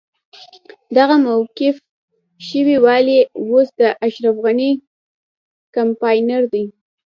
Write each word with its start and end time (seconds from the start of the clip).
دغه 0.97 1.15
موقوف 1.27 1.77
شوی 2.47 2.77
والي 2.85 3.17
اوس 3.45 3.67
د 3.79 3.81
اشرف 4.07 4.35
غني 4.43 4.71
کمپاينر 5.75 6.41
دی. 6.53 6.65